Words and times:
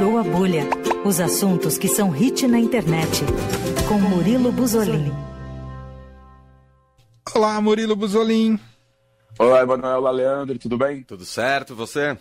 Estourou 0.00 0.18
a 0.18 0.22
Bolha. 0.22 0.62
Os 1.04 1.20
assuntos 1.20 1.76
que 1.76 1.86
são 1.86 2.08
hit 2.08 2.48
na 2.48 2.58
internet. 2.58 3.22
Com 3.86 3.98
Murilo 3.98 4.50
Buzolin. 4.50 5.12
Olá, 7.34 7.60
Murilo 7.60 7.94
Buzolin. 7.94 8.58
Olá, 9.38 9.60
Emanuel 9.60 10.00
Leandro, 10.10 10.58
tudo 10.58 10.78
bem? 10.78 11.02
Tudo 11.02 11.26
certo, 11.26 11.76
você? 11.76 12.16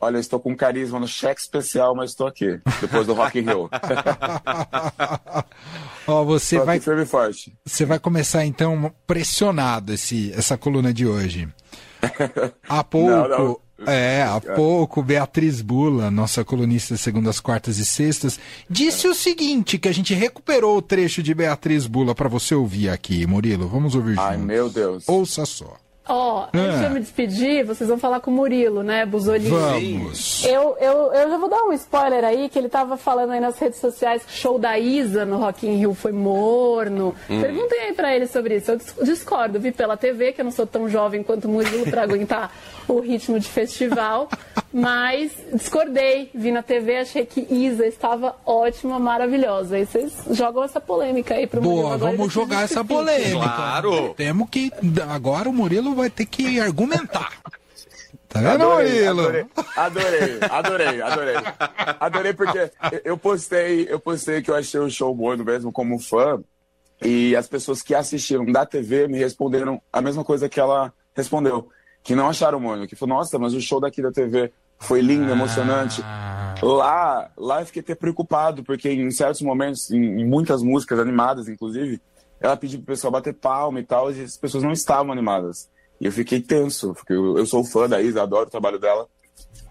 Olha, 0.00 0.16
eu 0.16 0.20
estou 0.20 0.40
com 0.40 0.56
carisma 0.56 0.98
no 0.98 1.06
cheque 1.06 1.42
especial, 1.42 1.94
mas 1.94 2.12
estou 2.12 2.26
aqui, 2.26 2.58
depois 2.80 3.06
do 3.06 3.12
Rock 3.12 3.38
in 3.38 3.42
Rio. 3.42 3.68
Ó, 6.08 6.24
você 6.24 6.54
Estou 6.56 6.64
vai 6.66 6.76
aqui 6.76 6.84
firme 6.86 7.02
e 7.02 7.06
forte. 7.06 7.54
você 7.66 7.84
vai 7.84 7.98
começar 7.98 8.46
então 8.46 8.90
pressionado 9.06 9.92
esse 9.92 10.32
essa 10.32 10.56
coluna 10.56 10.90
de 10.94 11.06
hoje. 11.06 11.46
Há 12.66 12.82
pouco, 12.82 13.10
Não, 13.10 13.28
não. 13.28 13.60
É, 13.86 14.22
há 14.22 14.40
pouco 14.40 15.02
Beatriz 15.02 15.60
Bula, 15.60 16.10
nossa 16.10 16.44
colunista 16.44 16.94
de 16.94 17.00
segundas, 17.00 17.40
quartas 17.40 17.78
e 17.78 17.86
sextas, 17.86 18.38
disse 18.68 19.06
o 19.06 19.14
seguinte, 19.14 19.78
que 19.78 19.88
a 19.88 19.92
gente 19.92 20.14
recuperou 20.14 20.76
o 20.76 20.82
trecho 20.82 21.22
de 21.22 21.34
Beatriz 21.34 21.86
Bula 21.86 22.14
para 22.14 22.28
você 22.28 22.54
ouvir 22.54 22.88
aqui, 22.88 23.26
Murilo. 23.26 23.68
Vamos 23.68 23.94
ouvir 23.94 24.18
Ai, 24.18 24.34
juntos. 24.34 24.46
meu 24.46 24.68
Deus. 24.68 25.08
Ouça 25.08 25.46
só. 25.46 25.76
Ó, 26.08 26.46
antes 26.54 26.78
de 26.78 26.84
eu 26.84 26.90
me 26.90 27.00
despedir, 27.00 27.64
vocês 27.64 27.88
vão 27.88 27.98
falar 27.98 28.20
com 28.20 28.30
o 28.30 28.34
Murilo, 28.34 28.82
né, 28.82 29.04
Buzolini? 29.04 29.50
Vamos. 29.50 30.44
Eu, 30.46 30.76
eu, 30.80 31.12
eu 31.12 31.30
já 31.30 31.36
vou 31.36 31.48
dar 31.48 31.62
um 31.64 31.72
spoiler 31.74 32.24
aí, 32.24 32.48
que 32.48 32.58
ele 32.58 32.68
tava 32.68 32.96
falando 32.96 33.32
aí 33.32 33.40
nas 33.40 33.58
redes 33.58 33.78
sociais 33.78 34.22
que 34.24 34.32
o 34.32 34.34
show 34.34 34.58
da 34.58 34.78
Isa 34.78 35.24
no 35.24 35.36
Rock 35.38 35.66
in 35.66 35.76
Rio 35.76 35.92
foi 35.94 36.12
morno. 36.12 37.14
Perguntem 37.26 37.80
aí 37.80 37.92
pra 37.92 38.14
ele 38.16 38.26
sobre 38.26 38.56
isso. 38.56 38.70
Eu 38.72 38.76
dis- 38.76 38.94
discordo, 39.02 39.60
vi 39.60 39.70
pela 39.72 39.96
TV, 39.96 40.32
que 40.32 40.40
eu 40.40 40.44
não 40.44 40.52
sou 40.52 40.66
tão 40.66 40.88
jovem 40.88 41.22
quanto 41.22 41.46
o 41.46 41.50
Murilo 41.50 41.84
pra 41.90 42.02
aguentar 42.02 42.50
o 42.88 43.00
ritmo 43.00 43.38
de 43.38 43.48
festival. 43.48 44.28
Mas 44.72 45.32
discordei, 45.52 46.30
vi 46.34 46.52
na 46.52 46.62
TV, 46.62 46.98
achei 46.98 47.24
que 47.24 47.40
Isa 47.40 47.86
estava 47.86 48.36
ótima, 48.44 48.98
maravilhosa. 48.98 49.76
Aí 49.76 49.86
vocês 49.86 50.12
jogam 50.32 50.62
essa 50.62 50.80
polêmica 50.80 51.34
aí 51.34 51.46
pro 51.46 51.62
Murilo. 51.62 51.82
Boa, 51.82 51.96
vamos 51.96 52.32
jogar 52.32 52.64
essa 52.64 52.84
polêmica. 52.84 53.38
Claro. 53.38 54.14
Temos 54.14 54.48
que. 54.50 54.70
Agora 55.08 55.48
o 55.48 55.52
Murilo 55.52 55.94
vai 55.94 56.10
ter 56.10 56.26
que 56.26 56.60
argumentar. 56.60 57.32
Tá 58.28 58.40
vendo, 58.40 58.62
Adorei, 58.62 59.10
Murilo? 59.10 59.20
adorei, 59.22 59.48
adorei, 59.74 60.38
adorei, 60.50 61.00
adorei. 61.00 61.36
Adorei 61.98 62.32
porque 62.34 62.70
eu 63.02 63.16
postei, 63.16 63.86
eu 63.88 63.98
postei 63.98 64.42
que 64.42 64.50
eu 64.50 64.54
achei 64.54 64.78
o 64.78 64.90
show 64.90 65.14
morno 65.14 65.42
mesmo 65.46 65.72
como 65.72 65.98
fã. 65.98 66.38
E 67.02 67.34
as 67.34 67.48
pessoas 67.48 67.80
que 67.80 67.94
assistiram 67.94 68.44
da 68.44 68.66
TV 68.66 69.08
me 69.08 69.18
responderam 69.18 69.80
a 69.90 70.02
mesma 70.02 70.22
coisa 70.24 70.46
que 70.46 70.60
ela 70.60 70.92
respondeu. 71.16 71.70
Que 72.02 72.14
não 72.14 72.28
acharam 72.28 72.60
morno. 72.60 72.86
Que 72.86 72.96
falou, 72.96 73.16
nossa, 73.16 73.38
mas 73.38 73.54
o 73.54 73.60
show 73.60 73.80
daqui 73.80 74.02
da 74.02 74.12
TV 74.12 74.52
foi 74.78 75.00
lindo, 75.00 75.30
emocionante. 75.30 76.02
Lá, 76.62 77.30
lá 77.36 77.60
eu 77.60 77.66
fiquei 77.66 77.82
até 77.82 77.94
preocupado, 77.94 78.62
porque 78.62 78.90
em 78.90 79.10
certos 79.10 79.42
momentos, 79.42 79.90
em, 79.90 80.20
em 80.20 80.26
muitas 80.26 80.62
músicas 80.62 80.98
animadas, 80.98 81.48
inclusive, 81.48 82.00
ela 82.40 82.56
pediu 82.56 82.78
pro 82.78 82.94
pessoal 82.94 83.12
bater 83.12 83.34
palma 83.34 83.80
e 83.80 83.84
tal, 83.84 84.12
e 84.12 84.22
as 84.22 84.36
pessoas 84.36 84.62
não 84.62 84.72
estavam 84.72 85.12
animadas. 85.12 85.68
E 86.00 86.06
eu 86.06 86.12
fiquei 86.12 86.40
tenso, 86.40 86.94
porque 86.94 87.12
eu, 87.12 87.36
eu 87.36 87.46
sou 87.46 87.64
fã 87.64 87.88
da 87.88 88.00
Isa, 88.00 88.22
adoro 88.22 88.46
o 88.46 88.50
trabalho 88.50 88.78
dela. 88.78 89.08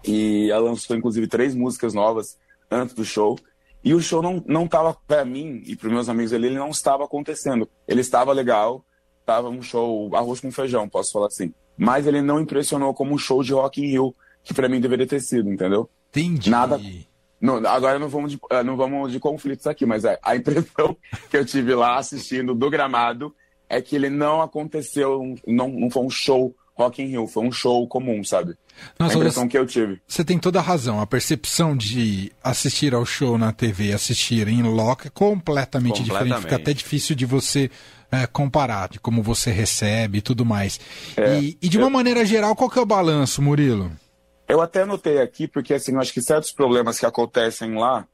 E 0.06 0.50
ela 0.50 0.64
lançou, 0.64 0.96
inclusive, 0.96 1.26
três 1.26 1.54
músicas 1.54 1.94
novas 1.94 2.38
antes 2.70 2.94
do 2.94 3.04
show. 3.04 3.38
E 3.82 3.94
o 3.94 4.00
show 4.00 4.20
não, 4.20 4.42
não 4.46 4.66
tava, 4.66 4.94
pra 5.06 5.24
mim 5.24 5.62
e 5.66 5.74
pros 5.76 5.92
meus 5.92 6.08
amigos 6.08 6.32
ali, 6.32 6.48
ele 6.48 6.58
não 6.58 6.70
estava 6.70 7.04
acontecendo. 7.04 7.68
Ele 7.86 8.00
estava 8.00 8.32
legal, 8.32 8.84
tava 9.24 9.48
um 9.48 9.62
show 9.62 10.14
arroz 10.14 10.40
com 10.40 10.50
feijão, 10.50 10.88
posso 10.88 11.12
falar 11.12 11.28
assim. 11.28 11.52
Mas 11.78 12.06
ele 12.06 12.20
não 12.20 12.40
impressionou 12.40 12.92
como 12.92 13.14
um 13.14 13.18
show 13.18 13.42
de 13.42 13.52
Rock 13.52 13.80
in 13.80 13.86
Rio, 13.86 14.14
que 14.42 14.52
pra 14.52 14.68
mim 14.68 14.80
deveria 14.80 15.06
ter 15.06 15.20
sido, 15.20 15.50
entendeu? 15.50 15.88
Entendi. 16.10 16.50
Nada. 16.50 16.80
Não, 17.40 17.64
agora 17.66 17.98
não 17.98 18.08
vamos, 18.08 18.32
de, 18.32 18.38
eh, 18.50 18.62
não 18.64 18.76
vamos 18.76 19.12
de 19.12 19.20
conflitos 19.20 19.66
aqui, 19.66 19.86
mas 19.86 20.04
é, 20.04 20.18
a 20.22 20.34
impressão 20.34 20.96
que 21.30 21.36
eu 21.36 21.44
tive 21.44 21.74
lá 21.74 21.96
assistindo 21.96 22.54
do 22.54 22.68
gramado 22.68 23.32
é 23.68 23.80
que 23.80 23.94
ele 23.94 24.10
não 24.10 24.42
aconteceu, 24.42 25.36
não, 25.46 25.68
não 25.68 25.90
foi 25.90 26.02
um 26.02 26.10
show 26.10 26.54
Rock 26.78 27.02
in 27.02 27.06
Rio, 27.06 27.26
foi 27.26 27.44
um 27.44 27.50
show 27.50 27.86
comum, 27.88 28.22
sabe? 28.22 28.54
Nossa, 28.98 29.14
a 29.14 29.16
impressão 29.16 29.42
você- 29.42 29.48
que 29.48 29.58
eu 29.58 29.66
tive. 29.66 30.00
Você 30.06 30.24
tem 30.24 30.38
toda 30.38 30.60
a 30.60 30.62
razão. 30.62 31.00
A 31.00 31.06
percepção 31.06 31.76
de 31.76 32.30
assistir 32.42 32.94
ao 32.94 33.04
show 33.04 33.36
na 33.36 33.52
TV 33.52 33.86
e 33.86 33.92
assistir 33.92 34.46
em 34.46 34.62
loco 34.62 35.06
é 35.06 35.10
completamente, 35.10 36.02
diferente. 36.02 36.10
Completamente. 36.28 36.42
Fica 36.42 36.56
até 36.56 36.72
difícil 36.72 37.16
de 37.16 37.26
você 37.26 37.68
é, 38.12 38.26
comparar, 38.26 38.88
de 38.88 39.00
como 39.00 39.22
você 39.22 39.50
recebe 39.50 40.18
e 40.18 40.22
tudo 40.22 40.44
mais. 40.44 40.78
É, 41.16 41.40
e, 41.40 41.58
e 41.60 41.68
de 41.68 41.76
uma 41.76 41.90
maneira 41.90 42.24
geral, 42.24 42.54
qual 42.54 42.70
que 42.70 42.78
é 42.78 42.82
o 42.82 42.86
balanço, 42.86 43.42
Murilo? 43.42 43.90
Eu 44.48 44.60
até 44.60 44.82
anotei 44.82 45.20
aqui, 45.20 45.46
porque 45.48 45.74
assim, 45.74 45.92
eu 45.92 46.00
acho 46.00 46.12
que 46.14 46.22
certos 46.22 46.52
problemas 46.52 46.98
que 46.98 47.04
acontecem 47.04 47.74
lá, 47.74 48.06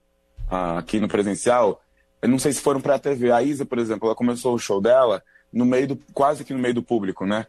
ah, 0.51 0.79
aqui 0.79 0.99
no 0.99 1.07
presencial, 1.07 1.81
eu 2.23 2.29
não 2.29 2.39
sei 2.39 2.53
se 2.53 2.61
foram 2.61 2.81
pra 2.81 2.99
TV. 2.99 3.31
A 3.31 3.43
Isa, 3.43 3.65
por 3.67 3.79
exemplo, 3.79 4.09
ela 4.09 4.17
começou 4.17 4.55
o 4.55 4.59
show 4.59 4.81
dela 4.81 5.23
no 5.53 5.65
meio 5.65 5.89
do, 5.89 5.97
quase 6.13 6.43
que 6.45 6.53
no 6.53 6.59
meio 6.59 6.75
do 6.75 6.83
público, 6.83 7.25
né? 7.27 7.47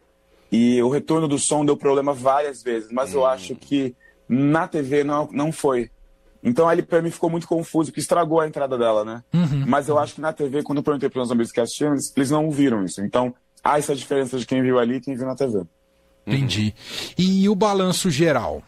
E 0.50 0.80
o 0.82 0.88
retorno 0.88 1.26
do 1.26 1.38
som 1.38 1.64
deu 1.64 1.76
problema 1.76 2.12
várias 2.12 2.62
vezes, 2.62 2.90
mas 2.92 3.12
eu 3.12 3.26
acho 3.26 3.54
que 3.54 3.94
na 4.28 4.68
TV 4.68 5.02
não, 5.04 5.28
não 5.32 5.52
foi. 5.52 5.90
Então 6.42 6.70
ele 6.70 6.82
pra 6.82 7.02
mim 7.02 7.10
ficou 7.10 7.28
muito 7.28 7.48
confuso, 7.48 7.92
que 7.92 7.98
estragou 7.98 8.40
a 8.40 8.46
entrada 8.46 8.78
dela, 8.78 9.04
né? 9.04 9.24
Mas 9.66 9.88
eu 9.88 9.98
acho 9.98 10.14
que 10.14 10.20
na 10.20 10.32
TV, 10.32 10.62
quando 10.62 10.78
eu 10.78 10.84
perguntei 10.84 11.08
para 11.08 11.22
os 11.22 11.30
amigos 11.30 11.50
que 11.50 11.60
assistiram, 11.60 11.92
eles, 11.92 12.12
eles 12.16 12.30
não 12.30 12.50
viram 12.50 12.84
isso. 12.84 13.02
Então 13.02 13.34
há 13.62 13.78
essa 13.78 13.94
diferença 13.94 14.38
de 14.38 14.46
quem 14.46 14.62
viu 14.62 14.78
ali 14.78 14.96
e 14.96 15.00
quem 15.00 15.16
viu 15.16 15.26
na 15.26 15.34
TV. 15.34 15.64
Entendi. 16.26 16.74
E 17.18 17.48
o 17.48 17.54
balanço 17.54 18.10
geral? 18.10 18.62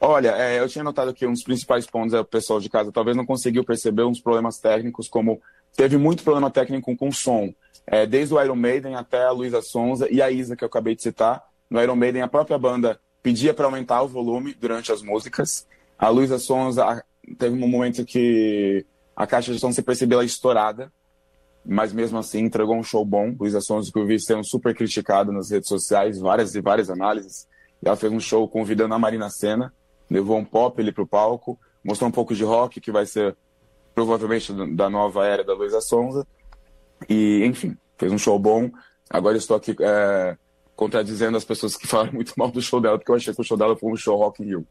Olha, 0.00 0.36
é, 0.36 0.60
eu 0.60 0.68
tinha 0.68 0.84
notado 0.84 1.14
que 1.14 1.26
um 1.26 1.32
dos 1.32 1.42
principais 1.42 1.86
pontos 1.86 2.12
é 2.12 2.20
o 2.20 2.24
pessoal 2.24 2.60
de 2.60 2.68
casa 2.68 2.92
talvez 2.92 3.16
não 3.16 3.24
conseguiu 3.24 3.64
perceber 3.64 4.04
uns 4.04 4.20
problemas 4.20 4.58
técnicos, 4.58 5.08
como 5.08 5.40
teve 5.74 5.96
muito 5.96 6.22
problema 6.22 6.50
técnico 6.50 6.94
com 6.96 7.08
o 7.08 7.12
som, 7.12 7.52
é, 7.86 8.06
desde 8.06 8.34
o 8.34 8.42
Iron 8.42 8.56
Maiden 8.56 8.96
até 8.96 9.24
a 9.24 9.30
Luísa 9.30 9.62
Sonza 9.62 10.10
e 10.10 10.20
a 10.20 10.30
Isa, 10.30 10.56
que 10.56 10.64
eu 10.64 10.68
acabei 10.68 10.96
de 10.96 11.02
citar. 11.02 11.42
No 11.70 11.80
Iron 11.80 11.96
Maiden, 11.96 12.22
a 12.22 12.28
própria 12.28 12.58
banda 12.58 13.00
pedia 13.22 13.54
para 13.54 13.66
aumentar 13.66 14.02
o 14.02 14.08
volume 14.08 14.54
durante 14.54 14.90
as 14.90 15.02
músicas. 15.02 15.66
A 15.98 16.08
Luísa 16.08 16.38
Sonza 16.38 17.04
teve 17.38 17.54
um 17.54 17.68
momento 17.68 18.04
que 18.04 18.84
a 19.14 19.26
caixa 19.26 19.52
de 19.52 19.58
som 19.58 19.72
se 19.72 19.82
percebeu 19.82 20.22
estourada, 20.22 20.92
mas 21.64 21.92
mesmo 21.92 22.18
assim 22.18 22.40
entregou 22.40 22.76
um 22.76 22.84
show 22.84 23.04
bom. 23.04 23.34
Luísa 23.38 23.60
Sonza, 23.60 23.90
que 23.92 23.98
eu 23.98 24.06
vi 24.06 24.20
sendo 24.20 24.44
super 24.44 24.74
criticado 24.74 25.32
nas 25.32 25.50
redes 25.50 25.68
sociais, 25.68 26.18
várias 26.18 26.54
e 26.54 26.60
várias 26.60 26.90
análises. 26.90 27.48
Ela 27.84 27.96
fez 27.96 28.12
um 28.12 28.20
show 28.20 28.48
convidando 28.48 28.94
a 28.94 28.98
Marina 28.98 29.30
Senna, 29.30 29.72
levou 30.10 30.36
um 30.36 30.44
pop 30.44 30.80
ali 30.80 30.92
pro 30.92 31.06
palco, 31.06 31.58
mostrou 31.84 32.08
um 32.08 32.12
pouco 32.12 32.34
de 32.34 32.44
rock, 32.44 32.80
que 32.80 32.92
vai 32.92 33.06
ser 33.06 33.36
provavelmente 33.94 34.52
da 34.74 34.90
nova 34.90 35.26
era 35.26 35.42
da 35.42 35.54
Luísa 35.54 35.80
Sonza. 35.80 36.26
E, 37.08 37.44
enfim, 37.44 37.76
fez 37.98 38.10
um 38.12 38.18
show 38.18 38.38
bom. 38.38 38.70
Agora 39.10 39.36
estou 39.36 39.56
aqui 39.56 39.76
é, 39.80 40.36
contradizendo 40.74 41.36
as 41.36 41.44
pessoas 41.44 41.76
que 41.76 41.86
falaram 41.88 42.12
muito 42.12 42.32
mal 42.36 42.50
do 42.50 42.60
show 42.62 42.80
dela, 42.80 42.98
porque 42.98 43.10
eu 43.10 43.16
achei 43.16 43.34
que 43.34 43.40
o 43.40 43.44
show 43.44 43.56
dela 43.56 43.76
foi 43.76 43.92
um 43.92 43.96
show 43.96 44.16
Rock 44.18 44.42
in 44.42 44.46
Rio. 44.46 44.66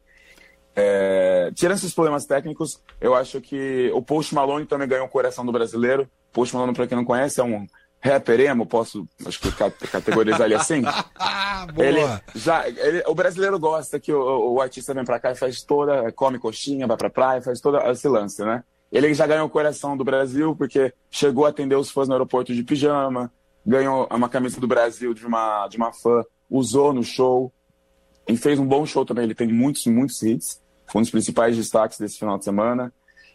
É, 0.76 1.52
tirando 1.56 1.78
esses 1.78 1.94
problemas 1.94 2.26
técnicos, 2.26 2.82
eu 3.00 3.16
acho 3.16 3.40
que 3.40 3.90
o 3.94 4.02
Post 4.02 4.36
Malone 4.36 4.66
também 4.66 4.88
ganhou 4.88 5.06
o 5.06 5.10
coração 5.10 5.46
do 5.46 5.52
brasileiro. 5.52 6.10
Post 6.34 6.54
Malone, 6.54 6.74
para 6.74 6.86
quem 6.88 6.98
não 6.98 7.06
conhece, 7.06 7.40
é 7.40 7.44
um 7.44 7.66
rapper 8.02 8.42
emo, 8.42 8.66
posso 8.68 9.08
acho 9.26 9.40
que 9.40 9.52
ca- 9.54 9.72
categorizar 9.72 10.42
ele 10.42 10.54
assim. 10.56 10.84
Ah, 11.18 11.66
boa. 11.74 11.88
Ele 11.88 12.02
já, 12.36 12.68
ele- 12.68 13.04
o 13.08 13.16
brasileiro 13.16 13.58
gosta 13.58 14.00
que 14.00 14.12
o, 14.14 14.54
o 14.54 14.62
artista 14.62 14.94
vem 14.94 15.06
pra 15.06 15.20
cá 15.20 15.32
e 15.32 15.36
faz 15.36 15.64
toda, 15.64 16.12
come 16.12 16.38
coxinha, 16.38 16.86
vai 16.86 16.98
pra 16.98 17.10
praia, 17.10 17.42
faz 17.42 17.62
todo 17.62 17.78
esse 17.90 18.08
lance, 18.10 18.44
né? 18.44 18.62
Ele 18.96 19.14
já 19.14 19.28
ganhou 19.28 19.46
o 19.46 19.50
coração 19.50 19.98
do 19.98 20.06
Brasil 20.06 20.56
porque 20.56 20.94
chegou 21.12 21.46
a 21.46 21.50
atender 21.50 21.76
os 21.76 21.92
fãs 21.92 22.08
no 22.08 22.14
aeroporto 22.14 22.56
de 22.56 22.64
pijama, 22.64 23.30
ganhou 23.66 24.08
uma 24.10 24.30
camisa 24.30 24.58
do 24.58 24.68
Brasil 24.70 25.14
de 25.14 25.28
uma, 25.28 25.68
de 25.68 25.76
uma 25.76 25.92
fã, 25.92 26.24
usou 26.50 26.94
no 26.94 27.04
show 27.04 27.52
e 28.26 28.38
fez 28.38 28.58
um 28.58 28.66
bom 28.66 28.86
show 28.86 29.04
também. 29.04 29.26
Ele 29.26 29.36
tem 29.36 29.50
muitos, 29.50 29.86
muitos 29.88 30.24
hits. 30.24 30.62
Foi 30.88 31.00
um 31.00 31.02
dos 31.02 31.12
principais 31.12 31.58
destaques 31.58 31.98
desse 32.00 32.18
final 32.18 32.38
de 32.38 32.46
semana. 32.46 32.94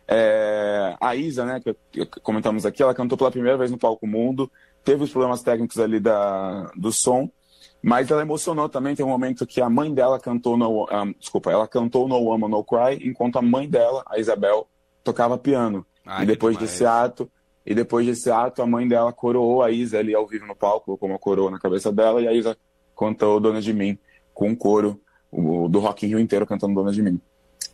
É, 0.08 0.96
a 0.98 1.14
Isa, 1.14 1.44
né, 1.44 1.60
que, 1.60 2.06
comentamos 2.22 2.64
aqui, 2.64 2.82
ela 2.82 2.94
cantou 2.94 3.18
pela 3.18 3.30
primeira 3.30 3.58
vez 3.58 3.70
no 3.70 3.76
Palco 3.76 4.06
Mundo, 4.06 4.50
teve 4.82 5.04
os 5.04 5.10
problemas 5.10 5.42
técnicos 5.42 5.78
ali 5.78 6.00
da, 6.00 6.70
do 6.74 6.90
som, 6.90 7.30
mas 7.82 8.10
ela 8.10 8.22
emocionou 8.22 8.66
também. 8.66 8.96
Tem 8.96 9.04
um 9.04 9.10
momento 9.10 9.46
que 9.46 9.60
a 9.60 9.68
mãe 9.68 9.92
dela 9.92 10.18
cantou 10.18 10.56
no, 10.56 10.86
ah, 10.88 11.04
desculpa, 11.18 11.52
ela 11.52 11.68
cantou 11.68 12.08
No 12.08 12.16
Woman 12.16 12.48
No 12.48 12.64
Cry, 12.64 13.06
enquanto 13.06 13.36
a 13.36 13.42
mãe 13.42 13.68
dela, 13.68 14.02
a 14.06 14.18
Isabel, 14.18 14.66
tocava 15.02 15.38
piano. 15.38 15.86
Ai, 16.04 16.24
e 16.24 16.26
depois 16.26 16.56
desse 16.56 16.84
ato, 16.84 17.30
e 17.64 17.74
depois 17.74 18.06
desse 18.06 18.30
ato, 18.30 18.62
a 18.62 18.66
mãe 18.66 18.88
dela 18.88 19.12
coroou 19.12 19.62
a 19.62 19.70
Isa 19.70 19.98
ali 19.98 20.14
ao 20.14 20.26
vivo 20.26 20.46
no 20.46 20.56
palco, 20.56 20.86
colocou 20.86 21.08
uma 21.08 21.18
coroa 21.18 21.50
na 21.50 21.58
cabeça 21.58 21.92
dela, 21.92 22.20
e 22.20 22.28
a 22.28 22.32
Isa 22.32 22.56
cantou 22.98 23.40
Dona 23.40 23.60
de 23.60 23.72
Mim, 23.72 23.98
com 24.34 24.48
um 24.48 24.56
coro 24.56 25.00
o, 25.30 25.68
do 25.68 25.78
Rock 25.78 26.06
in 26.06 26.10
Rio 26.10 26.18
inteiro 26.18 26.46
cantando 26.46 26.74
Dona 26.74 26.92
de 26.92 27.02
Mim. 27.02 27.20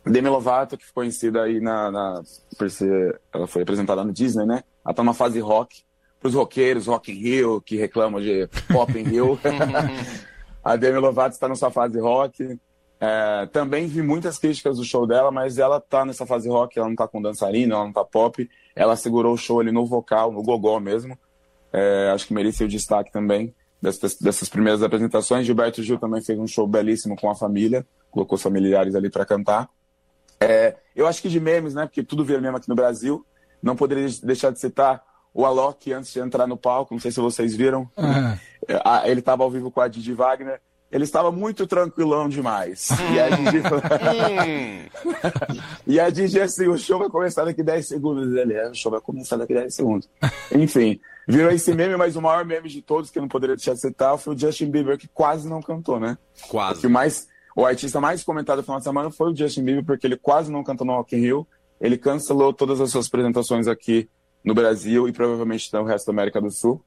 Demi 0.05 0.29
Lovato, 0.29 0.77
que 0.77 0.85
foi 0.85 0.93
conhecida 0.93 1.43
aí 1.43 1.59
na, 1.59 1.91
na 1.91 2.21
por 2.57 2.69
ser, 2.69 3.19
ela 3.33 3.47
foi 3.47 3.63
apresentada 3.63 4.03
no 4.03 4.13
Disney, 4.13 4.45
né? 4.45 4.63
Ela 4.85 4.93
tá 4.93 5.03
numa 5.03 5.13
fase 5.13 5.39
rock, 5.39 5.83
pros 6.19 6.33
roqueiros, 6.33 6.87
Rock 6.87 7.11
in 7.11 7.15
Rio, 7.15 7.61
que 7.61 7.75
reclamam 7.75 8.21
de 8.21 8.47
Pop 8.71 8.97
in 8.97 9.03
Rio. 9.03 9.39
a 10.63 10.75
Demi 10.75 10.99
Lovato 10.99 11.33
está 11.33 11.47
na 11.47 11.55
sua 11.55 11.71
fase 11.71 11.99
rock, 11.99 12.59
É, 12.99 13.45
também 13.47 13.87
vi 13.87 14.01
muitas 14.01 14.39
críticas 14.39 14.77
do 14.77 14.83
show 14.83 15.05
dela, 15.05 15.31
mas 15.31 15.57
ela 15.57 15.79
tá 15.79 16.03
nessa 16.03 16.25
fase 16.25 16.49
rock, 16.49 16.77
ela 16.77 16.87
não 16.87 16.95
tá 16.95 17.07
com 17.07 17.21
dançarina, 17.21 17.75
ela 17.75 17.85
não 17.85 17.93
tá 17.93 18.03
pop. 18.03 18.49
Ela 18.75 18.95
segurou 18.95 19.33
o 19.33 19.37
show 19.37 19.59
ali 19.59 19.71
no 19.71 19.85
vocal, 19.85 20.31
no 20.31 20.41
gogó 20.41 20.79
mesmo. 20.79 21.17
É, 21.71 22.11
acho 22.13 22.27
que 22.27 22.33
merecia 22.33 22.65
o 22.65 22.69
destaque 22.69 23.11
também 23.11 23.53
dessas, 23.81 24.17
dessas 24.17 24.49
primeiras 24.49 24.81
apresentações. 24.81 25.45
Gilberto 25.45 25.83
Gil 25.83 25.99
também 25.99 26.21
fez 26.21 26.39
um 26.39 26.47
show 26.47 26.67
belíssimo 26.67 27.15
com 27.15 27.29
a 27.29 27.35
família, 27.35 27.85
colocou 28.09 28.35
os 28.35 28.41
familiares 28.41 28.95
ali 28.95 29.09
para 29.09 29.25
cantar. 29.25 29.69
É, 30.39 30.75
eu 30.95 31.07
acho 31.07 31.21
que 31.21 31.29
de 31.29 31.39
memes, 31.39 31.73
né? 31.73 31.85
Porque 31.85 32.03
tudo 32.03 32.25
vira 32.25 32.41
meme 32.41 32.57
aqui 32.57 32.69
no 32.69 32.75
Brasil. 32.75 33.25
Não 33.61 33.75
poderia 33.75 34.07
deixar 34.23 34.51
de 34.51 34.59
citar 34.59 35.03
o 35.33 35.45
Alok 35.45 35.91
antes 35.93 36.13
de 36.13 36.19
entrar 36.19 36.47
no 36.47 36.57
palco. 36.57 36.93
Não 36.93 37.01
sei 37.01 37.11
se 37.11 37.19
vocês 37.19 37.55
viram. 37.55 37.89
Uhum. 37.97 38.37
Ele 39.05 39.19
estava 39.19 39.43
ao 39.43 39.51
vivo 39.51 39.71
com 39.71 39.81
a 39.81 39.87
Didi 39.87 40.13
Wagner 40.13 40.61
ele 40.91 41.03
estava 41.03 41.31
muito 41.31 41.67
tranquilão 41.67 42.29
demais. 42.29 42.89
E 43.13 43.19
a 43.19 43.29
Didi 43.29 43.61
e 45.85 45.99
a 45.99 46.09
Didi 46.09 46.39
assim, 46.39 46.67
o 46.67 46.77
show 46.77 46.97
vai 46.97 47.09
começar 47.09 47.43
daqui 47.43 47.61
10 47.61 47.87
segundos. 47.87 48.33
Ele, 48.35 48.53
é, 48.53 48.69
o 48.69 48.73
show 48.73 48.91
vai 48.91 49.01
começar 49.01 49.35
daqui 49.35 49.53
10 49.53 49.73
segundos. 49.73 50.09
Enfim, 50.51 50.99
virou 51.27 51.51
esse 51.51 51.73
meme, 51.73 51.97
mas 51.97 52.15
o 52.15 52.21
maior 52.21 52.45
meme 52.45 52.69
de 52.69 52.81
todos, 52.81 53.09
que 53.09 53.19
eu 53.19 53.21
não 53.21 53.27
poderia 53.27 53.55
deixar 53.55 53.73
de 53.73 53.81
citar, 53.81 54.17
foi 54.17 54.33
o 54.33 54.39
Justin 54.39 54.71
Bieber, 54.71 54.97
que 54.97 55.09
quase 55.09 55.49
não 55.49 55.61
cantou, 55.61 55.99
né? 55.99 56.17
Quase. 56.47 56.87
O, 56.87 56.89
mais, 56.89 57.27
o 57.55 57.65
artista 57.65 57.99
mais 57.99 58.23
comentado 58.23 58.57
no 58.57 58.63
final 58.63 58.77
de 58.77 58.85
semana 58.85 59.11
foi 59.11 59.31
o 59.31 59.35
Justin 59.35 59.63
Bieber, 59.63 59.83
porque 59.83 60.07
ele 60.07 60.17
quase 60.17 60.49
não 60.49 60.63
cantou 60.63 60.87
no 60.87 60.93
Rock 60.93 61.15
in 61.15 61.19
Rio. 61.19 61.47
Ele 61.81 61.97
cancelou 61.97 62.53
todas 62.53 62.79
as 62.79 62.91
suas 62.91 63.07
apresentações 63.07 63.67
aqui 63.67 64.09
no 64.43 64.53
Brasil 64.53 65.07
e 65.07 65.11
provavelmente 65.11 65.71
no 65.73 65.83
resto 65.83 66.07
da 66.07 66.13
América 66.13 66.39
do 66.39 66.49
Sul, 66.49 66.81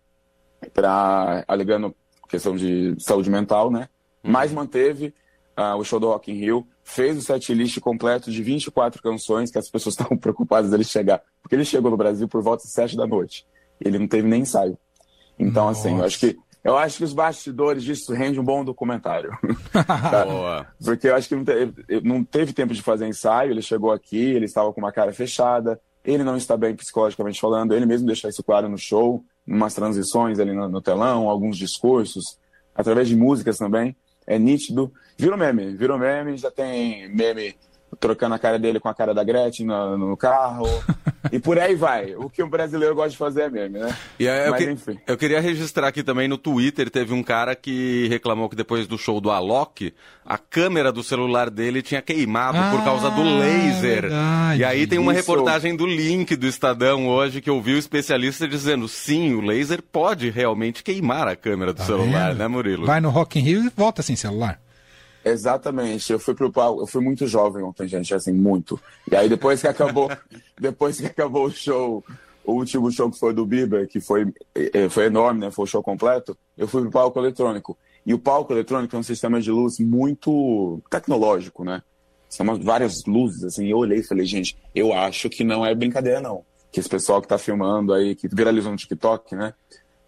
pra, 0.72 1.44
alegando 1.46 1.94
questão 2.30 2.56
de 2.56 2.94
saúde 2.98 3.28
mental, 3.28 3.70
né? 3.70 3.88
Uhum. 4.22 4.30
Mas 4.30 4.52
manteve 4.52 5.12
uh, 5.58 5.76
o 5.76 5.84
show 5.84 6.00
do 6.00 6.08
Rock 6.08 6.30
in 6.30 6.36
Rio, 6.36 6.66
fez 6.82 7.18
o 7.18 7.22
set 7.22 7.52
list 7.52 7.78
completo 7.80 8.30
de 8.30 8.42
24 8.42 9.02
canções 9.02 9.50
que 9.50 9.58
as 9.58 9.68
pessoas 9.68 9.94
estavam 9.98 10.16
preocupadas 10.16 10.70
dele 10.70 10.84
chegar, 10.84 11.22
porque 11.42 11.54
ele 11.54 11.64
chegou 11.64 11.90
no 11.90 11.96
Brasil 11.96 12.26
por 12.28 12.42
volta 12.42 12.64
de 12.64 12.70
7 12.70 12.96
da 12.96 13.06
noite. 13.06 13.46
Ele 13.80 13.98
não 13.98 14.08
teve 14.08 14.28
nem 14.28 14.42
ensaio. 14.42 14.78
Então, 15.38 15.66
Nossa. 15.66 15.88
assim, 15.88 15.98
eu 15.98 16.04
acho 16.04 16.18
que 16.18 16.38
eu 16.62 16.76
acho 16.76 16.98
que 16.98 17.04
os 17.04 17.14
bastidores 17.14 17.82
disso 17.82 18.12
rende 18.12 18.38
um 18.38 18.44
bom 18.44 18.62
documentário. 18.62 19.30
tá? 19.72 20.66
Porque 20.84 21.08
eu 21.08 21.14
acho 21.14 21.26
que 21.26 21.34
não 21.34 21.42
teve, 21.42 21.72
não 22.04 22.22
teve 22.22 22.52
tempo 22.52 22.74
de 22.74 22.82
fazer 22.82 23.06
ensaio, 23.06 23.50
ele 23.50 23.62
chegou 23.62 23.90
aqui, 23.90 24.18
ele 24.18 24.44
estava 24.44 24.70
com 24.70 24.78
uma 24.78 24.92
cara 24.92 25.10
fechada, 25.10 25.80
ele 26.04 26.22
não 26.22 26.36
está 26.36 26.58
bem 26.58 26.76
psicologicamente 26.76 27.40
falando, 27.40 27.74
ele 27.74 27.86
mesmo 27.86 28.06
deixou 28.06 28.28
isso 28.28 28.44
claro 28.44 28.68
no 28.68 28.76
show, 28.76 29.24
umas 29.50 29.74
transições 29.74 30.38
ali 30.38 30.52
no, 30.52 30.68
no 30.68 30.80
telão, 30.80 31.28
alguns 31.28 31.58
discursos, 31.58 32.38
através 32.74 33.08
de 33.08 33.16
músicas 33.16 33.58
também 33.58 33.96
é 34.26 34.38
nítido. 34.38 34.92
Virou 35.18 35.36
meme, 35.36 35.76
virou 35.76 35.98
meme, 35.98 36.36
já 36.36 36.50
tem 36.50 37.08
meme 37.08 37.56
trocando 37.98 38.36
a 38.36 38.38
cara 38.38 38.58
dele 38.58 38.78
com 38.78 38.88
a 38.88 38.94
cara 38.94 39.12
da 39.12 39.24
Gretchen 39.24 39.66
no, 39.66 39.98
no 39.98 40.16
carro. 40.16 40.66
e 41.32 41.38
por 41.38 41.58
aí 41.58 41.74
vai. 41.74 42.14
O 42.14 42.30
que 42.30 42.42
o 42.42 42.46
brasileiro 42.48 42.94
gosta 42.94 43.10
de 43.10 43.16
fazer 43.16 43.42
é 43.42 43.50
meme, 43.50 43.78
né? 43.78 43.96
E 44.18 44.28
aí, 44.28 44.46
eu, 44.46 44.50
Mas, 44.52 44.64
que, 44.64 44.70
enfim. 44.70 44.98
eu 45.06 45.16
queria 45.16 45.40
registrar 45.40 45.88
aqui 45.88 46.02
também 46.02 46.28
no 46.28 46.38
Twitter, 46.38 46.88
teve 46.90 47.12
um 47.12 47.22
cara 47.22 47.54
que 47.54 48.06
reclamou 48.08 48.48
que 48.48 48.56
depois 48.56 48.86
do 48.86 48.96
show 48.96 49.20
do 49.20 49.30
Alok, 49.30 49.92
a 50.24 50.38
câmera 50.38 50.90
do 50.92 51.02
celular 51.02 51.50
dele 51.50 51.82
tinha 51.82 52.00
queimado 52.00 52.58
ah, 52.58 52.70
por 52.70 52.84
causa 52.84 53.10
do 53.10 53.22
laser. 53.22 54.02
Verdade. 54.02 54.60
E 54.60 54.64
aí 54.64 54.86
tem 54.86 54.98
uma 54.98 55.12
Isso. 55.12 55.20
reportagem 55.20 55.76
do 55.76 55.86
link 55.86 56.36
do 56.36 56.46
Estadão 56.46 57.08
hoje 57.08 57.40
que 57.40 57.50
eu 57.50 57.60
vi 57.60 57.74
o 57.74 57.78
especialista 57.78 58.46
dizendo, 58.48 58.88
sim, 58.88 59.34
o 59.34 59.40
laser 59.40 59.82
pode 59.82 60.30
realmente 60.30 60.82
queimar 60.82 61.28
a 61.28 61.36
câmera 61.36 61.72
do 61.72 61.76
tá 61.78 61.84
celular, 61.84 62.28
vendo? 62.30 62.38
né, 62.38 62.48
Murilo? 62.48 62.86
Vai 62.86 63.00
no 63.00 63.10
Rock 63.10 63.38
in 63.38 63.42
Rio 63.42 63.64
e 63.64 63.72
volta 63.76 64.02
sem 64.02 64.16
celular. 64.16 64.60
Exatamente. 65.24 66.12
Eu 66.12 66.18
fui 66.18 66.34
pro 66.34 66.52
palco, 66.52 66.82
eu 66.82 66.86
fui 66.86 67.02
muito 67.02 67.26
jovem 67.26 67.62
ontem, 67.62 67.86
gente, 67.86 68.14
assim, 68.14 68.32
muito. 68.32 68.80
E 69.10 69.16
aí 69.16 69.28
depois 69.28 69.60
que 69.60 69.68
acabou, 69.68 70.10
depois 70.58 70.98
que 70.98 71.06
acabou 71.06 71.46
o 71.46 71.50
show, 71.50 72.04
o 72.44 72.52
último 72.52 72.90
show 72.90 73.10
que 73.10 73.18
foi 73.18 73.34
do 73.34 73.46
Bieber, 73.46 73.86
que 73.86 74.00
foi, 74.00 74.32
eh, 74.54 74.88
foi 74.88 75.06
enorme, 75.06 75.40
né? 75.40 75.50
Foi 75.50 75.64
o 75.64 75.68
show 75.68 75.82
completo, 75.82 76.36
eu 76.56 76.66
fui 76.66 76.82
pro 76.82 76.90
palco 76.90 77.18
eletrônico. 77.18 77.76
E 78.04 78.14
o 78.14 78.18
palco 78.18 78.52
eletrônico 78.52 78.96
é 78.96 78.98
um 78.98 79.02
sistema 79.02 79.40
de 79.40 79.50
luz 79.50 79.78
muito 79.78 80.80
tecnológico, 80.88 81.64
né? 81.64 81.82
São 82.28 82.46
várias 82.60 83.04
luzes, 83.04 83.44
assim, 83.44 83.66
eu 83.66 83.78
olhei 83.78 83.98
e 83.98 84.04
falei, 84.04 84.24
gente, 84.24 84.56
eu 84.74 84.92
acho 84.92 85.28
que 85.28 85.44
não 85.44 85.66
é 85.66 85.74
brincadeira, 85.74 86.20
não. 86.20 86.44
Que 86.72 86.80
esse 86.80 86.88
pessoal 86.88 87.20
que 87.20 87.28
tá 87.28 87.36
filmando 87.36 87.92
aí, 87.92 88.14
que 88.14 88.28
viralizou 88.28 88.70
no 88.70 88.78
TikTok, 88.78 89.34
né? 89.34 89.52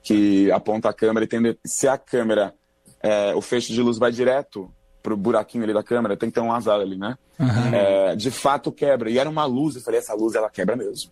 Que 0.03 0.51
aponta 0.53 0.89
a 0.89 0.93
câmera 0.93 1.25
e 1.25 1.29
tem. 1.29 1.59
Se 1.67 1.87
a 1.87 1.99
câmera, 1.99 2.55
é, 3.03 3.35
o 3.35 3.41
feixe 3.41 3.73
de 3.73 3.83
luz 3.83 3.99
vai 3.99 4.13
direto 4.13 4.73
pro 5.03 5.17
buraquinho 5.17 5.65
ali 5.65 5.75
da 5.75 5.83
câmera, 5.83 6.17
tem 6.17 6.31
que 6.31 6.35
ter 6.35 6.41
um 6.41 6.53
azar 6.53 6.81
ali, 6.81 6.97
né? 6.97 7.17
Uhum. 7.39 7.75
É, 7.75 8.17
de 8.17 8.31
fato 8.31 8.71
quebra. 8.71 9.11
E 9.11 9.19
era 9.19 9.29
uma 9.29 9.45
luz, 9.45 9.75
eu 9.75 9.83
falei, 9.83 9.99
essa 9.99 10.15
luz 10.15 10.35
ela 10.35 10.49
quebra 10.49 10.77
mesmo. 10.77 11.11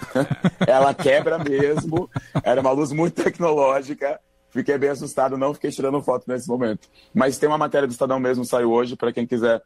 ela 0.66 0.92
quebra 0.92 1.38
mesmo. 1.38 2.10
Era 2.42 2.60
uma 2.60 2.72
luz 2.72 2.92
muito 2.92 3.22
tecnológica. 3.22 4.20
Fiquei 4.50 4.76
bem 4.76 4.90
assustado, 4.90 5.38
não 5.38 5.54
fiquei 5.54 5.70
tirando 5.70 6.02
foto 6.02 6.24
nesse 6.26 6.48
momento. 6.48 6.88
Mas 7.14 7.38
tem 7.38 7.48
uma 7.48 7.58
matéria 7.58 7.86
do 7.86 7.92
Estadão 7.92 8.18
mesmo, 8.18 8.44
saiu 8.44 8.72
hoje, 8.72 8.96
para 8.96 9.12
quem 9.12 9.26
quiser 9.26 9.62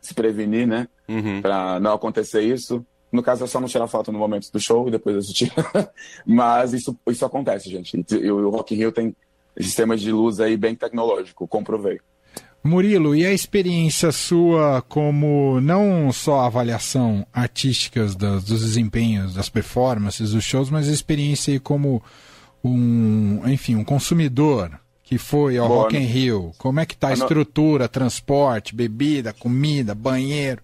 se 0.00 0.14
prevenir, 0.14 0.66
né? 0.66 0.86
Uhum. 1.08 1.40
Para 1.40 1.80
não 1.80 1.94
acontecer 1.94 2.42
isso. 2.42 2.84
No 3.10 3.22
caso, 3.22 3.44
é 3.44 3.46
só 3.46 3.58
não 3.58 3.68
tirar 3.68 3.88
foto 3.88 4.12
no 4.12 4.18
momento 4.18 4.52
do 4.52 4.60
show 4.60 4.86
e 4.86 4.90
depois 4.90 5.16
eu 5.16 5.34
tiro. 5.34 5.52
Mas 6.26 6.74
isso, 6.74 6.96
isso 7.08 7.24
acontece, 7.24 7.70
gente. 7.70 7.96
E 8.14 8.30
o 8.30 8.50
Rock 8.50 8.74
in 8.74 8.78
Rio 8.78 8.92
tem 8.92 9.16
sistemas 9.58 10.00
de 10.00 10.12
luz 10.12 10.40
aí 10.40 10.56
bem 10.56 10.74
tecnológico, 10.74 11.48
comprovei. 11.48 11.98
Murilo, 12.62 13.14
e 13.14 13.24
a 13.24 13.32
experiência 13.32 14.12
sua 14.12 14.82
como 14.82 15.60
não 15.60 16.12
só 16.12 16.40
avaliação 16.40 17.26
artísticas 17.32 18.14
dos, 18.14 18.44
dos 18.44 18.60
desempenhos, 18.60 19.34
das 19.34 19.48
performances, 19.48 20.32
dos 20.32 20.44
shows, 20.44 20.68
mas 20.70 20.88
a 20.88 20.92
experiência 20.92 21.58
como 21.60 22.02
um, 22.62 23.40
enfim, 23.46 23.76
um 23.76 23.84
consumidor 23.84 24.78
que 25.02 25.16
foi 25.16 25.56
ao 25.56 25.68
Boa, 25.68 25.82
Rock 25.84 25.96
in 25.96 26.00
Rio? 26.00 26.52
Como 26.58 26.80
é 26.80 26.84
que 26.84 26.96
tá 26.96 27.08
a 27.08 27.12
estrutura, 27.14 27.88
transporte, 27.88 28.74
bebida, 28.74 29.32
comida, 29.32 29.94
banheiro? 29.94 30.60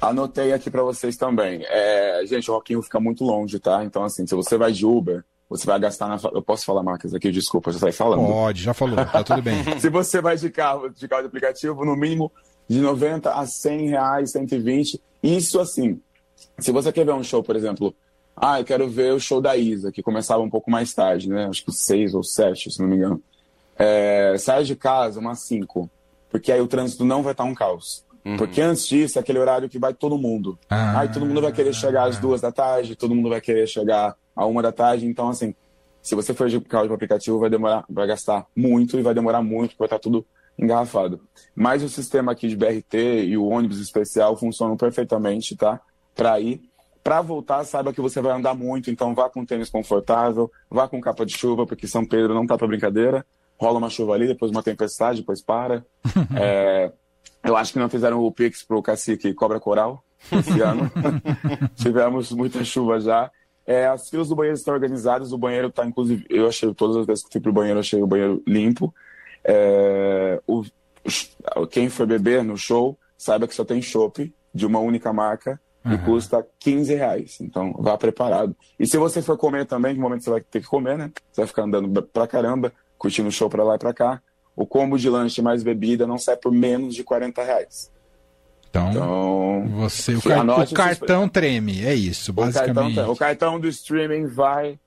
Anotei 0.00 0.52
aqui 0.52 0.70
para 0.70 0.82
vocês 0.82 1.16
também. 1.16 1.62
É, 1.66 2.22
gente, 2.26 2.50
o 2.50 2.54
Rock 2.54 2.72
in 2.72 2.76
Rio 2.76 2.82
fica 2.82 3.00
muito 3.00 3.24
longe, 3.24 3.58
tá? 3.58 3.82
Então, 3.84 4.04
assim, 4.04 4.26
se 4.26 4.34
você 4.34 4.58
vai 4.58 4.72
de 4.72 4.84
Uber, 4.84 5.24
você 5.50 5.66
vai 5.66 5.80
gastar 5.80 6.06
na. 6.06 6.16
Eu 6.32 6.40
posso 6.40 6.64
falar 6.64 6.80
marcas 6.80 7.12
aqui, 7.12 7.32
desculpa, 7.32 7.72
já 7.72 7.80
sai 7.80 7.90
falando. 7.90 8.24
Pode, 8.24 8.62
já 8.62 8.72
falou, 8.72 8.94
tá 9.04 9.24
tudo 9.24 9.42
bem. 9.42 9.64
Se 9.80 9.90
você 9.90 10.20
vai 10.20 10.36
de 10.36 10.48
carro, 10.48 10.88
de 10.88 11.08
carro 11.08 11.22
de 11.22 11.28
aplicativo, 11.28 11.84
no 11.84 11.96
mínimo 11.96 12.30
de 12.68 12.78
90 12.80 13.32
a 13.32 13.44
100 13.44 13.88
reais, 13.88 14.30
120. 14.30 15.02
Isso 15.20 15.58
assim, 15.58 16.00
se 16.60 16.70
você 16.70 16.92
quer 16.92 17.04
ver 17.04 17.14
um 17.14 17.24
show, 17.24 17.42
por 17.42 17.56
exemplo, 17.56 17.92
ah, 18.36 18.60
eu 18.60 18.64
quero 18.64 18.88
ver 18.88 19.12
o 19.12 19.18
show 19.18 19.40
da 19.40 19.56
Isa, 19.56 19.90
que 19.90 20.04
começava 20.04 20.40
um 20.40 20.48
pouco 20.48 20.70
mais 20.70 20.94
tarde, 20.94 21.28
né? 21.28 21.46
Acho 21.46 21.64
que 21.64 21.72
6 21.72 22.14
ou 22.14 22.22
7, 22.22 22.70
se 22.70 22.80
não 22.80 22.88
me 22.88 22.96
engano. 22.96 23.20
É, 23.76 24.36
sai 24.38 24.62
de 24.62 24.76
casa 24.76 25.18
umas 25.18 25.40
5, 25.40 25.90
porque 26.30 26.52
aí 26.52 26.60
o 26.60 26.68
trânsito 26.68 27.04
não 27.04 27.24
vai 27.24 27.32
estar 27.32 27.44
um 27.44 27.54
caos. 27.54 28.04
Uhum. 28.24 28.36
Porque 28.36 28.60
antes 28.60 28.86
disso 28.86 29.18
é 29.18 29.20
aquele 29.20 29.38
horário 29.38 29.68
que 29.68 29.78
vai 29.78 29.92
todo 29.92 30.16
mundo. 30.16 30.56
Ah, 30.68 31.00
aí 31.00 31.08
todo 31.08 31.26
mundo 31.26 31.40
vai 31.40 31.52
querer 31.52 31.74
chegar 31.74 32.04
às 32.04 32.18
duas 32.18 32.40
da 32.40 32.52
tarde, 32.52 32.94
todo 32.94 33.14
mundo 33.14 33.30
vai 33.30 33.40
querer 33.40 33.66
chegar 33.66 34.14
a 34.40 34.46
uma 34.46 34.62
da 34.62 34.72
tarde. 34.72 35.06
Então, 35.06 35.28
assim, 35.28 35.54
se 36.00 36.14
você 36.14 36.32
for 36.32 36.48
de 36.48 36.58
carro 36.62 36.88
de 36.88 36.94
aplicativo, 36.94 37.38
vai 37.38 37.50
demorar, 37.50 37.84
vai 37.90 38.06
gastar 38.06 38.46
muito 38.56 38.98
e 38.98 39.02
vai 39.02 39.12
demorar 39.12 39.42
muito, 39.42 39.70
porque 39.70 39.80
vai 39.80 39.86
estar 39.86 39.98
tudo 39.98 40.24
engarrafado. 40.58 41.20
Mas 41.54 41.82
o 41.82 41.90
sistema 41.90 42.32
aqui 42.32 42.48
de 42.48 42.56
BRT 42.56 43.24
e 43.26 43.36
o 43.36 43.46
ônibus 43.46 43.78
especial 43.78 44.34
funcionam 44.38 44.78
perfeitamente, 44.78 45.54
tá? 45.54 45.78
Para 46.14 46.40
ir. 46.40 46.62
Para 47.04 47.20
voltar, 47.20 47.64
saiba 47.64 47.92
que 47.92 48.00
você 48.00 48.20
vai 48.20 48.32
andar 48.32 48.54
muito, 48.54 48.90
então 48.90 49.14
vá 49.14 49.28
com 49.28 49.44
tênis 49.44 49.68
confortável, 49.68 50.50
vá 50.70 50.88
com 50.88 51.00
capa 51.00 51.24
de 51.24 51.36
chuva, 51.36 51.66
porque 51.66 51.86
São 51.86 52.04
Pedro 52.04 52.34
não 52.34 52.46
tá 52.46 52.56
para 52.56 52.66
brincadeira. 52.66 53.26
Rola 53.58 53.78
uma 53.78 53.90
chuva 53.90 54.14
ali, 54.14 54.26
depois 54.26 54.50
uma 54.50 54.62
tempestade, 54.62 55.20
depois 55.20 55.42
para. 55.42 55.84
é, 56.34 56.90
eu 57.44 57.56
acho 57.56 57.74
que 57.74 57.78
não 57.78 57.90
fizeram 57.90 58.20
o 58.20 58.32
Pix 58.32 58.62
pro 58.62 58.82
cacique 58.82 59.34
Cobra 59.34 59.60
Coral 59.60 60.02
esse 60.32 60.60
ano. 60.62 60.90
Tivemos 61.76 62.32
muita 62.32 62.64
chuva 62.64 63.00
já. 63.00 63.30
É, 63.70 63.86
as 63.86 64.10
filas 64.10 64.28
do 64.28 64.34
banheiro 64.34 64.56
estão 64.58 64.74
organizadas, 64.74 65.32
o 65.32 65.38
banheiro 65.38 65.68
está, 65.68 65.86
inclusive, 65.86 66.26
eu 66.28 66.48
achei, 66.48 66.74
todas 66.74 66.96
as 66.96 67.06
vezes 67.06 67.22
que 67.22 67.30
fui 67.30 67.40
pro 67.40 67.52
banheiro, 67.52 67.76
eu 67.76 67.80
achei 67.80 68.02
o 68.02 68.06
banheiro 68.06 68.42
limpo. 68.44 68.92
É, 69.44 70.42
o, 70.44 70.64
quem 71.70 71.88
for 71.88 72.04
beber 72.04 72.42
no 72.42 72.56
show, 72.56 72.98
saiba 73.16 73.46
que 73.46 73.54
só 73.54 73.64
tem 73.64 73.80
chopp 73.80 74.34
de 74.52 74.66
uma 74.66 74.80
única 74.80 75.12
marca 75.12 75.60
uhum. 75.84 75.92
e 75.92 75.98
custa 75.98 76.44
15 76.58 76.96
reais. 76.96 77.40
Então, 77.40 77.72
vá 77.78 77.96
preparado. 77.96 78.56
E 78.76 78.88
se 78.88 78.98
você 78.98 79.22
for 79.22 79.38
comer 79.38 79.66
também, 79.66 79.94
no 79.94 80.00
momento 80.00 80.24
você 80.24 80.30
vai 80.30 80.40
ter 80.40 80.60
que 80.60 80.66
comer, 80.66 80.98
né? 80.98 81.12
Você 81.30 81.42
vai 81.42 81.46
ficar 81.46 81.62
andando 81.62 82.02
pra 82.02 82.26
caramba, 82.26 82.72
curtindo 82.98 83.28
o 83.28 83.32
show 83.32 83.48
pra 83.48 83.62
lá 83.62 83.76
e 83.76 83.78
pra 83.78 83.94
cá. 83.94 84.20
O 84.56 84.66
combo 84.66 84.98
de 84.98 85.08
lanche 85.08 85.40
mais 85.40 85.62
bebida 85.62 86.08
não 86.08 86.18
sai 86.18 86.36
por 86.36 86.50
menos 86.50 86.92
de 86.92 87.04
40 87.04 87.40
reais. 87.44 87.88
Então, 88.70 88.90
então 88.90 89.68
você, 89.80 90.14
o, 90.14 90.22
car 90.22 90.48
o 90.48 90.72
cartão 90.72 91.28
treme, 91.28 91.84
é 91.84 91.92
isso, 91.92 92.32
basicamente. 92.32 92.92
O 92.92 92.94
cartão, 92.94 93.12
o 93.12 93.16
cartão 93.16 93.60
do 93.60 93.68
streaming 93.68 94.26
vai 94.26 94.78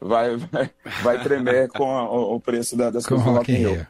vai, 0.00 0.36
vai, 0.36 0.70
vai 1.02 1.22
tremer 1.22 1.68
com 1.72 1.90
a, 1.90 2.10
o 2.10 2.40
preço 2.40 2.76
da, 2.76 2.90
das 2.90 3.06
coisas 3.06 3.24
do 3.24 3.32
Rock 3.32 3.52
in 3.52 3.56
Rio. 3.56 3.86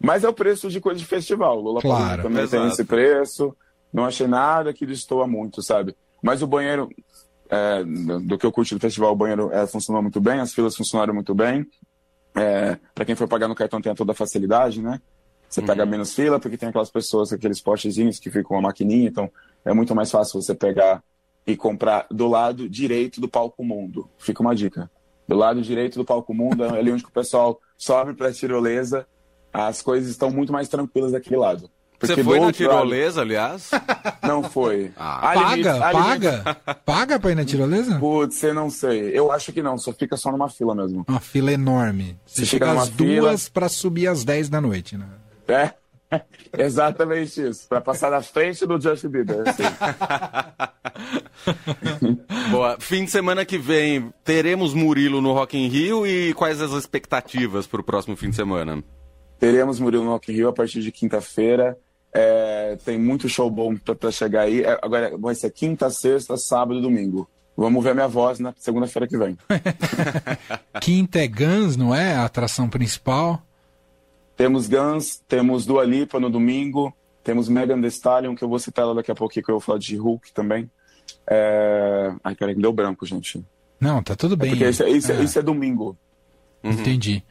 Mas 0.00 0.24
é 0.24 0.28
o 0.28 0.32
preço 0.32 0.68
de 0.68 0.80
coisa 0.80 0.98
de 0.98 1.06
festival. 1.06 1.60
Lula 1.60 1.80
claro, 1.80 2.22
também 2.22 2.42
exato. 2.42 2.62
tem 2.62 2.72
esse 2.72 2.84
preço. 2.84 3.56
Não 3.92 4.04
achei 4.04 4.26
nada 4.26 4.72
que 4.72 4.84
destoa 4.84 5.26
muito, 5.26 5.62
sabe? 5.62 5.96
Mas 6.22 6.42
o 6.42 6.46
banheiro, 6.46 6.88
é, 7.48 7.82
do 7.84 8.36
que 8.36 8.44
eu 8.44 8.52
curti 8.52 8.74
do 8.74 8.80
festival, 8.80 9.12
o 9.12 9.16
banheiro 9.16 9.50
é, 9.52 9.66
funcionou 9.66 10.02
muito 10.02 10.20
bem, 10.20 10.40
as 10.40 10.52
filas 10.52 10.76
funcionaram 10.76 11.14
muito 11.14 11.34
bem. 11.34 11.64
É, 12.34 12.76
para 12.94 13.04
quem 13.04 13.14
for 13.14 13.28
pagar 13.28 13.46
no 13.46 13.54
cartão 13.54 13.80
tem 13.80 13.94
toda 13.94 14.12
a 14.12 14.14
facilidade, 14.14 14.82
né? 14.82 15.00
Você 15.48 15.60
Uhum. 15.60 15.66
pega 15.66 15.86
menos 15.86 16.14
fila, 16.14 16.40
porque 16.40 16.56
tem 16.56 16.68
aquelas 16.68 16.90
pessoas, 16.90 17.32
aqueles 17.32 17.60
postezinhos 17.60 18.18
que 18.18 18.30
ficam 18.30 18.44
com 18.50 18.58
a 18.58 18.62
maquininha, 18.62 19.08
então 19.08 19.30
é 19.64 19.72
muito 19.72 19.94
mais 19.94 20.10
fácil 20.10 20.40
você 20.42 20.54
pegar 20.54 21.02
e 21.46 21.56
comprar 21.56 22.06
do 22.10 22.26
lado 22.26 22.68
direito 22.68 23.20
do 23.20 23.28
palco 23.28 23.62
mundo. 23.64 24.08
Fica 24.18 24.42
uma 24.42 24.54
dica. 24.54 24.90
Do 25.28 25.36
lado 25.36 25.62
direito 25.62 25.96
do 25.98 26.04
palco 26.04 26.34
mundo, 26.34 26.64
é 26.64 26.78
ali 26.78 26.90
onde 26.92 27.04
o 27.04 27.10
pessoal 27.10 27.60
sobe 27.78 28.14
pra 28.14 28.32
tirolesa, 28.32 29.06
as 29.52 29.80
coisas 29.80 30.10
estão 30.10 30.30
muito 30.30 30.52
mais 30.52 30.68
tranquilas 30.68 31.12
daquele 31.12 31.36
lado. 31.36 31.70
Você 32.00 32.08
Porque 32.08 32.24
foi 32.24 32.34
do 32.34 32.40
na 32.40 32.46
outro 32.48 32.66
lado- 32.66 32.76
tirolesa, 32.80 33.20
aliás? 33.22 33.70
Não 34.22 34.42
foi. 34.42 34.90
Ah. 34.96 35.32
Paga? 35.34 35.50
limites- 35.72 35.78
Paga? 35.92 36.56
Paga 36.84 37.20
pra 37.20 37.30
ir 37.30 37.34
na 37.36 37.44
tirolesa? 37.44 37.98
Putz, 37.98 38.42
eu 38.42 38.52
não 38.52 38.68
sei. 38.68 39.10
Eu 39.16 39.30
acho 39.32 39.52
que 39.52 39.62
não, 39.62 39.78
só 39.78 39.92
fica 39.92 40.16
só 40.16 40.30
numa 40.32 40.48
fila 40.50 40.74
mesmo. 40.74 41.04
Uma 41.08 41.20
fila 41.20 41.52
enorme. 41.52 42.18
Você 42.26 42.40
Você 42.40 42.46
chega 42.46 42.66
fica 42.70 42.82
às 42.82 42.88
fila- 42.90 43.20
duas 43.30 43.48
pra 43.48 43.68
subir 43.68 44.08
às 44.08 44.24
10 44.24 44.48
da 44.48 44.60
noite, 44.60 44.96
né? 44.98 45.06
É? 45.48 45.72
Exatamente 46.56 47.48
isso. 47.48 47.68
Pra 47.68 47.80
passar 47.80 48.10
na 48.10 48.22
frente 48.22 48.64
do 48.66 48.80
Justin 48.80 49.08
Bieber. 49.08 49.42
assim. 49.46 49.62
Boa. 52.50 52.76
Fim 52.78 53.04
de 53.04 53.10
semana 53.10 53.44
que 53.44 53.58
vem 53.58 54.12
teremos 54.22 54.74
Murilo 54.74 55.20
no 55.20 55.32
Rock 55.32 55.58
in 55.58 55.68
Rio 55.68 56.06
e 56.06 56.32
quais 56.34 56.60
as 56.60 56.72
expectativas 56.72 57.66
para 57.66 57.80
o 57.80 57.84
próximo 57.84 58.16
fim 58.16 58.30
de 58.30 58.36
semana? 58.36 58.82
Teremos 59.38 59.80
Murilo 59.80 60.04
no 60.04 60.10
Rock 60.10 60.32
in 60.32 60.36
Rio 60.36 60.48
a 60.48 60.52
partir 60.52 60.80
de 60.80 60.92
quinta-feira. 60.92 61.76
É, 62.12 62.78
tem 62.84 62.96
muito 62.96 63.28
show 63.28 63.50
bom 63.50 63.76
pra, 63.76 63.94
pra 63.94 64.12
chegar 64.12 64.42
aí. 64.42 64.62
É, 64.62 64.78
agora 64.80 65.16
vai 65.18 65.34
ser 65.34 65.50
quinta, 65.50 65.90
sexta, 65.90 66.36
sábado 66.36 66.78
e 66.78 66.82
domingo. 66.82 67.28
Vamos 67.56 67.84
ver 67.84 67.94
minha 67.94 68.08
voz 68.08 68.40
na 68.40 68.52
segunda-feira 68.58 69.06
que 69.06 69.16
vem. 69.16 69.38
Quinta 70.80 71.20
é 71.20 71.28
Guns, 71.28 71.76
não 71.76 71.94
é? 71.94 72.14
A 72.14 72.24
atração 72.24 72.68
principal. 72.68 73.40
Temos 74.36 74.66
Guns, 74.68 75.22
temos 75.28 75.64
Dua 75.64 75.84
Lipa 75.84 76.18
no 76.18 76.28
domingo, 76.28 76.92
temos 77.22 77.48
Megan 77.48 77.80
Thee 77.80 77.88
Stallion, 77.88 78.34
que 78.34 78.42
eu 78.42 78.48
vou 78.48 78.58
citar 78.58 78.84
ela 78.84 78.94
daqui 78.94 79.10
a 79.10 79.14
pouquinho, 79.14 79.44
que 79.44 79.50
eu 79.50 79.54
vou 79.54 79.60
falar 79.60 79.78
de 79.78 79.96
Hulk 79.96 80.32
também. 80.32 80.68
É... 81.28 82.12
Ai, 82.22 82.34
peraí, 82.34 82.54
me 82.54 82.62
deu 82.62 82.72
branco, 82.72 83.06
gente. 83.06 83.44
Não, 83.80 84.02
tá 84.02 84.14
tudo 84.16 84.36
bem. 84.36 84.50
Porque 84.50 84.68
isso, 84.68 84.82
é- 84.82 84.90
isso, 84.90 85.12
é- 85.12 85.16
É, 85.20 85.22
isso 85.22 85.38
é 85.38 85.42
domingo. 85.42 85.96
Entendi. 86.62 87.22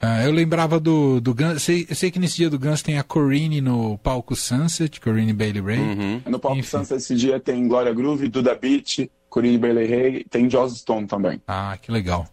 Ah, 0.00 0.22
eu 0.24 0.30
lembrava 0.30 0.78
do, 0.78 1.20
do 1.20 1.34
Guns. 1.34 1.62
Sei, 1.62 1.84
eu 1.88 1.94
sei 1.96 2.10
que 2.10 2.18
nesse 2.20 2.36
dia 2.36 2.48
do 2.48 2.58
Guns 2.58 2.82
tem 2.82 2.98
a 2.98 3.02
Corine 3.02 3.60
no 3.60 3.98
palco 3.98 4.36
Sunset, 4.36 5.00
Corine 5.00 5.32
Bailey 5.32 5.60
Ray. 5.60 5.78
Uhum. 5.80 6.22
No 6.26 6.38
palco 6.38 6.58
Enfim. 6.58 6.68
Sunset 6.68 6.96
esse 7.02 7.14
dia 7.16 7.40
tem 7.40 7.66
Glória 7.66 7.92
Groove, 7.92 8.28
Duda 8.28 8.54
Beat, 8.54 9.10
Corinne 9.28 9.58
Bailey 9.58 9.86
Ray, 9.86 10.24
tem 10.30 10.48
Joss 10.48 10.78
Stone 10.78 11.06
também. 11.06 11.42
Ah, 11.46 11.76
que 11.82 11.90
legal. 11.90 12.26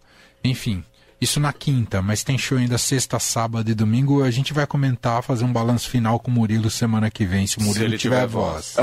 Enfim, 0.43 0.83
isso 1.19 1.39
na 1.39 1.53
quinta, 1.53 2.01
mas 2.01 2.23
tem 2.23 2.37
show 2.37 2.57
ainda 2.57 2.77
sexta, 2.77 3.19
sábado 3.19 3.69
e 3.69 3.73
domingo. 3.73 4.23
A 4.23 4.31
gente 4.31 4.53
vai 4.53 4.67
comentar, 4.67 5.23
fazer 5.23 5.45
um 5.45 5.53
balanço 5.53 5.89
final 5.89 6.19
com 6.19 6.29
o 6.29 6.33
Murilo 6.33 6.69
semana 6.69 7.09
que 7.09 7.25
vem, 7.25 7.47
se 7.47 7.57
o 7.57 7.61
Murilo 7.61 7.85
ele 7.85 7.97
tiver, 7.97 8.21
tiver 8.21 8.27
voz. 8.27 8.75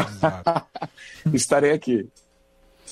Estarei 1.32 1.72
aqui. 1.72 2.08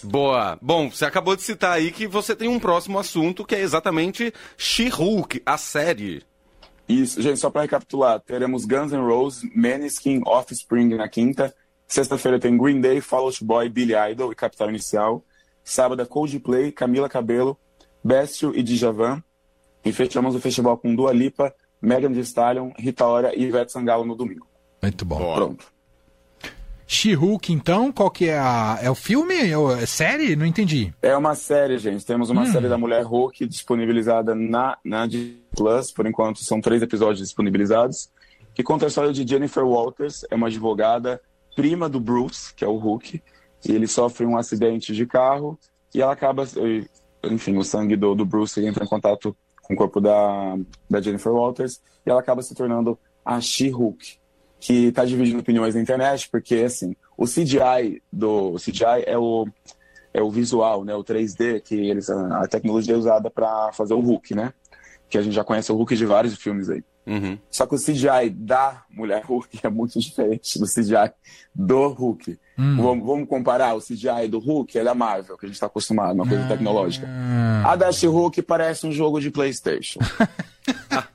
Boa. 0.03 0.59
Bom, 0.61 0.91
você 0.91 1.05
acabou 1.05 1.37
de 1.37 1.43
citar 1.43 1.73
aí 1.73 1.91
que 1.91 2.07
você 2.07 2.35
tem 2.35 2.49
um 2.49 2.59
próximo 2.59 2.99
assunto 2.99 3.45
que 3.45 3.55
é 3.55 3.61
exatamente 3.61 4.33
She-Hulk, 4.57 5.43
a 5.45 5.59
série. 5.59 6.23
Isso, 6.89 7.23
gente, 7.23 7.39
só 7.39 7.51
para 7.51 7.63
recapitular, 7.63 8.19
teremos 8.21 8.65
Guns 8.65 8.93
N' 8.93 9.07
Roses, 9.07 9.49
Maneskin, 9.55 10.23
Offspring 10.27 10.97
na 10.97 11.09
quinta. 11.09 11.55
Sexta-feira 11.87 12.39
tem 12.39 12.57
Green 12.57 12.81
Day, 12.81 13.01
Fall 13.01 13.25
Out 13.25 13.45
Boy, 13.45 13.69
Billy 13.69 13.95
Idol 14.11 14.33
e 14.33 14.35
Capital 14.35 14.71
Inicial. 14.71 15.25
Sábado 15.63 16.03
é 16.03 16.05
Coldplay, 16.07 16.73
Camila 16.73 17.09
Cabello, 17.09 17.57
Bastille 18.03 18.59
e 18.59 18.63
Djavan. 18.63 19.23
E 19.85 19.93
fechamos 19.93 20.35
o 20.35 20.41
festival 20.41 20.77
com 20.77 20.95
Dua 20.95 21.13
Lipa, 21.13 21.55
Megan 21.81 22.13
Thee 22.13 22.21
Stallion, 22.21 22.71
Rita 22.77 23.07
Ora 23.07 23.35
e 23.35 23.45
Ivete 23.45 23.73
Sangalo 23.73 24.05
no 24.05 24.15
domingo. 24.15 24.47
Muito 24.83 25.05
bom. 25.05 25.19
Boa. 25.19 25.35
Pronto. 25.37 25.67
She-Hulk, 26.93 27.53
então, 27.53 27.93
qual 27.93 28.11
que 28.11 28.27
é 28.27 28.37
a. 28.37 28.81
É 28.83 28.91
o 28.91 28.97
filme? 28.97 29.33
É 29.35 29.53
é 29.81 29.87
série? 29.87 30.35
Não 30.35 30.45
entendi. 30.45 30.93
É 31.01 31.17
uma 31.17 31.37
série, 31.37 31.79
gente. 31.79 32.05
Temos 32.05 32.31
uma 32.31 32.47
série 32.47 32.69
da 32.69 32.77
Mulher 32.77 33.05
Hulk 33.05 33.47
disponibilizada 33.47 34.35
na, 34.35 34.77
na 34.85 35.07
Disney 35.07 35.41
Plus. 35.55 35.93
Por 35.93 36.05
enquanto, 36.05 36.43
são 36.43 36.61
três 36.61 36.83
episódios 36.83 37.21
disponibilizados. 37.21 38.11
Que 38.53 38.65
conta 38.65 38.87
a 38.87 38.89
história 38.89 39.13
de 39.13 39.25
Jennifer 39.25 39.65
Walters, 39.65 40.25
é 40.29 40.35
uma 40.35 40.49
advogada 40.49 41.21
prima 41.55 41.89
do 41.89 42.01
Bruce, 42.01 42.53
que 42.53 42.65
é 42.65 42.69
o 42.69 42.77
Hulk. 42.77 43.23
E 43.69 43.73
ele 43.73 43.87
sofre 43.87 44.27
um 44.27 44.37
acidente 44.37 44.93
de 44.93 45.07
carro 45.07 45.57
e 45.95 46.03
ela 46.03 46.13
acaba. 46.13 46.45
Enfim, 47.23 47.57
o 47.57 47.63
sangue 47.63 47.95
do, 47.95 48.17
do 48.17 48.25
Bruce 48.25 48.61
entra 48.67 48.83
em 48.83 48.89
contato 48.89 49.37
com 49.71 49.75
o 49.75 49.77
corpo 49.77 50.01
da, 50.01 50.59
da 50.89 51.01
Jennifer 51.01 51.33
Walters 51.33 51.81
e 52.05 52.11
ela 52.11 52.21
acaba 52.21 52.43
se 52.43 52.55
tornando 52.55 52.99
a 53.25 53.41
She-Hulk 53.41 54.19
que 54.59 54.87
está 54.87 55.05
dividindo 55.05 55.39
opiniões 55.39 55.75
na 55.75 55.81
internet, 55.81 56.29
porque 56.31 56.57
assim, 56.57 56.95
o 57.17 57.25
CGI 57.25 58.03
do 58.13 58.53
o 58.53 58.57
CGI 58.57 59.05
é 59.07 59.17
o 59.17 59.47
é 60.13 60.21
o 60.21 60.31
visual, 60.31 60.85
né, 60.85 60.95
o 60.95 61.05
3D 61.05 61.63
que 61.63 61.75
eles 61.75 62.11
a 62.11 62.47
tecnologia 62.49 62.95
é 62.95 62.99
usada 62.99 63.31
para 63.31 63.73
fazer 63.73 63.95
o 63.95 64.01
Hulk, 64.01 64.35
né? 64.35 64.53
Que 65.09 65.17
a 65.17 65.23
gente 65.23 65.35
já 65.35 65.45
conhece 65.45 65.71
o 65.71 65.77
Hulk 65.77 65.97
de 65.97 66.05
vários 66.05 66.37
filmes 66.37 66.69
aí. 66.69 66.85
Uhum. 67.07 67.39
Só 67.51 67.67
que 67.67 67.75
o 67.75 67.79
CGI 67.79 68.31
da 68.31 68.83
mulher 68.91 69.23
Hulk 69.25 69.59
é 69.63 69.69
muito 69.69 69.99
diferente 69.99 70.59
do 70.59 70.67
CGI 70.67 71.13
do 71.55 71.89
Hulk. 71.89 72.39
Vamos, 72.77 73.07
vamos 73.07 73.29
comparar 73.29 73.75
o 73.75 73.81
CGI 73.81 74.29
do 74.29 74.39
Hulk, 74.39 74.79
é 74.79 74.85
da 74.85 74.95
Marvel, 74.95 75.39
que 75.39 75.47
a 75.47 75.49
gente 75.49 75.57
está 75.57 75.67
acostumado, 75.67 76.15
uma 76.15 76.29
coisa 76.29 76.47
tecnológica. 76.47 77.09
Ah, 77.09 77.73
A 77.73 77.77
da 77.77 77.91
She-Hulk 77.91 78.43
parece 78.43 78.87
um 78.87 78.93
jogo 78.93 79.19
de 79.19 79.31
PlayStation. 79.31 79.99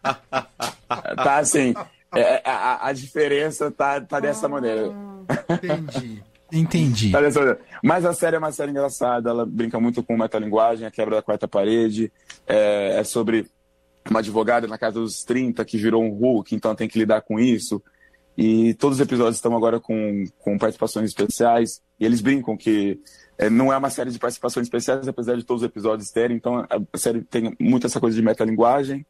tá 0.90 1.38
assim, 1.38 1.76
é, 2.16 2.42
a, 2.44 2.88
a 2.88 2.94
diferença 2.94 3.70
tá, 3.70 4.02
tá 4.02 4.20
dessa 4.20 4.50
maneira. 4.50 4.92
entendi. 5.52 6.24
Entendi. 6.52 7.12
Tá 7.12 7.22
dessa 7.22 7.40
maneira. 7.40 7.60
Mas 7.84 8.06
a 8.06 8.14
série 8.14 8.38
é 8.38 8.40
uma 8.40 8.52
série 8.52 8.72
engraçada, 8.72 9.30
ela 9.30 9.46
brinca 9.46 9.80
muito 9.80 10.02
com 10.02 10.18
metalinguagem, 10.18 10.88
a 10.88 10.92
quebra 10.92 11.18
da 11.18 11.22
quarta 11.22 11.48
parede, 11.48 12.12
é, 12.48 13.00
é 13.00 13.04
sobre 13.04 13.46
uma 14.10 14.20
advogada 14.20 14.68
na 14.68 14.78
casa 14.78 15.00
dos 15.00 15.24
30 15.24 15.64
que 15.66 15.78
virou 15.78 16.04
um 16.04 16.10
Hulk, 16.10 16.56
então 16.56 16.76
tem 16.76 16.88
que 16.88 17.00
lidar 17.00 17.22
com 17.22 17.40
isso. 17.40 17.82
E 18.38 18.74
todos 18.76 18.98
os 18.98 19.06
episódios 19.06 19.38
estão 19.38 19.56
agora 19.56 19.80
com, 19.80 20.26
com 20.40 20.58
participações 20.58 21.10
especiais. 21.10 21.82
E 22.00 22.06
eles 22.06 22.22
brincam 22.22 22.58
que 22.58 23.00
é, 23.38 23.50
não 23.50 23.72
é 23.72 23.78
uma 23.78 23.90
série 23.90 24.12
de 24.12 24.20
participações 24.20 24.66
especiais, 24.66 25.08
apesar 25.08 25.36
de 25.36 25.44
todos 25.44 25.64
os 25.64 25.68
episódios 25.68 26.12
terem. 26.12 26.36
Então 26.36 26.66
a 26.70 26.98
série 26.98 27.24
tem 27.24 27.56
muito 27.60 27.88
essa 27.88 28.00
coisa 28.00 28.16
de 28.16 28.22
metalinguagem. 28.22 29.06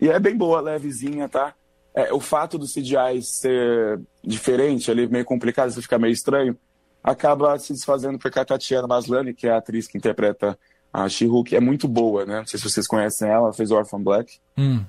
E 0.00 0.08
é 0.08 0.18
bem 0.20 0.36
boa, 0.36 0.60
levezinha, 0.60 1.28
tá? 1.28 1.54
É, 1.92 2.12
o 2.12 2.20
fato 2.20 2.56
do 2.56 2.66
CGI 2.66 3.20
ser 3.22 4.00
diferente, 4.22 4.90
ali 4.90 5.08
meio 5.08 5.24
complicado, 5.24 5.70
isso 5.70 5.82
fica 5.82 5.98
meio 5.98 6.12
estranho, 6.12 6.56
acaba 7.02 7.58
se 7.58 7.72
desfazendo 7.72 8.18
porque 8.18 8.38
a 8.38 8.44
Tatiana 8.44 8.86
Maslany, 8.86 9.34
que 9.34 9.48
é 9.48 9.50
a 9.50 9.56
atriz 9.56 9.88
que 9.88 9.98
interpreta 9.98 10.56
a 10.92 11.08
She-Hulk, 11.08 11.54
é 11.54 11.60
muito 11.60 11.86
boa, 11.86 12.24
né? 12.24 12.38
Não 12.38 12.46
sei 12.46 12.58
se 12.58 12.68
vocês 12.68 12.86
conhecem 12.86 13.28
ela, 13.28 13.44
ela 13.46 13.52
fez 13.52 13.70
Orphan 13.70 14.00
Black. 14.02 14.38
Hum. 14.56 14.84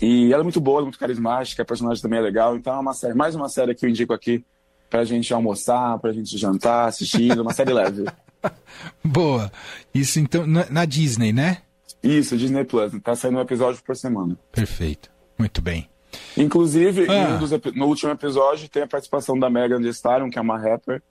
E 0.00 0.32
ela 0.32 0.42
é 0.42 0.44
muito 0.44 0.60
boa, 0.60 0.82
muito 0.82 0.98
carismática, 0.98 1.62
a 1.62 1.66
personagem 1.66 2.02
também 2.02 2.18
é 2.18 2.22
legal. 2.22 2.56
Então 2.56 2.74
é 2.74 2.78
uma 2.78 2.92
série, 2.94 3.14
mais 3.14 3.34
uma 3.34 3.48
série 3.48 3.74
que 3.74 3.84
eu 3.86 3.90
indico 3.90 4.12
aqui 4.12 4.44
pra 4.90 5.04
gente 5.04 5.32
almoçar, 5.32 5.98
pra 5.98 6.12
gente 6.12 6.36
jantar, 6.36 6.88
assistir, 6.88 7.38
uma 7.38 7.52
série 7.52 7.72
leve. 7.72 8.04
Boa. 9.02 9.50
Isso 9.94 10.20
então 10.20 10.46
na, 10.46 10.66
na 10.70 10.84
Disney, 10.84 11.32
né? 11.32 11.58
Isso, 12.02 12.36
Disney 12.36 12.64
Plus, 12.64 12.92
tá 13.02 13.16
saindo 13.16 13.38
um 13.38 13.40
episódio 13.40 13.82
por 13.82 13.96
semana. 13.96 14.36
Perfeito. 14.52 15.10
Muito 15.38 15.60
bem. 15.60 15.88
Inclusive, 16.36 17.06
Ah. 17.10 17.34
um 17.34 17.38
dos 17.38 17.50
no 17.74 17.86
último 17.86 18.12
episódio 18.12 18.68
tem 18.68 18.82
a 18.82 18.86
participação 18.86 19.38
da 19.38 19.50
Megan 19.50 19.80
Thee 19.80 19.90
Stallion, 19.90 20.30
que 20.30 20.38
é 20.38 20.42
uma 20.42 20.58
rapper, 20.58 21.02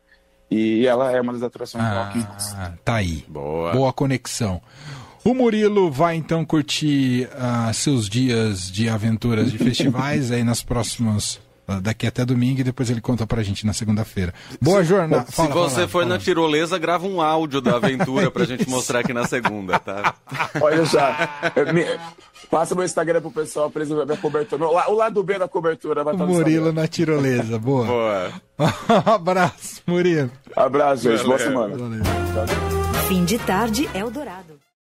e 0.50 0.86
ela 0.86 1.12
é 1.12 1.20
uma 1.20 1.34
das 1.34 1.44
atrações 1.44 1.84
do 1.84 1.90
Rock 1.90 2.18
in 2.18 2.22
Rio. 2.22 2.30
Ah, 2.56 2.72
tá 2.84 2.96
aí. 2.96 3.25
Boa. 3.28 3.72
Boa 3.72 3.94
conexão. 3.94 4.62
O 5.24 5.34
Murilo 5.34 5.90
vai 5.92 6.16
então 6.16 6.46
curtir 6.46 7.28
ah, 7.36 7.72
seus 7.74 8.08
dias 8.08 8.72
de 8.72 8.88
aventuras 8.88 9.52
de 9.52 9.58
festivais 9.58 10.32
aí 10.32 10.44
nas 10.44 10.62
próximas. 10.62 11.40
Ah, 11.67 11.79
Daqui 11.79 12.05
até 12.07 12.25
domingo 12.25 12.62
e 12.62 12.63
depois 12.63 12.89
ele 12.89 13.01
conta 13.01 13.25
pra 13.27 13.41
gente 13.43 13.65
na 13.65 13.74
segunda-feira. 13.74 14.34
Boa 14.62 14.84
jornada. 14.84 15.25
Se 15.31 15.48
você 15.48 15.88
for 15.88 16.05
na 16.05 16.17
tirolesa, 16.17 16.77
grava 16.77 17.05
um 17.07 17.22
áudio 17.22 17.62
da 17.62 17.75
aventura 17.75 18.29
pra 18.31 18.45
gente 18.45 18.69
mostrar 18.69 19.00
aqui 19.00 19.13
na 19.13 19.25
segunda, 19.25 19.79
tá? 19.79 20.15
Olha 20.62 20.86
já. 20.86 21.29
me- 21.74 21.86
Passa 22.50 22.75
meu 22.75 22.84
Instagram 22.86 23.22
pro 23.22 23.31
pessoal 23.31 23.72
pra 23.72 23.81
eles 23.84 23.93
verem 23.95 24.13
a 24.13 24.17
cobertura. 24.17 24.65
O 24.67 24.74
la- 24.74 24.88
O 24.89 24.93
lado 24.93 25.24
B 25.24 25.38
da 25.39 25.48
cobertura 25.48 26.03
vai 26.03 26.13
O 26.13 26.15
estar 26.15 26.25
no 26.27 26.34
Murilo 26.34 26.72
na 26.72 26.88
tirolesa. 26.88 27.57
Boa. 27.57 27.86
Boa. 28.57 28.74
Abraço, 29.15 29.81
Murilo. 29.88 30.31
Abraço, 30.55 31.03
gente. 31.12 31.24
Boa 31.25 31.39
semana. 31.39 31.75
Valeu. 31.75 32.03
Fim 33.07 33.25
de 33.25 33.38
tarde 33.39 33.89
Eldorado. 33.93 34.55